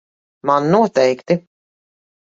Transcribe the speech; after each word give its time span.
Man 0.47 0.63
noteikti. 0.71 1.33